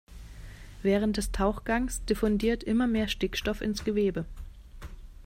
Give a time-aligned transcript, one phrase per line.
[0.81, 4.25] Während des Tauchgangs diffundiert immer mehr Stickstoff ins Gewebe.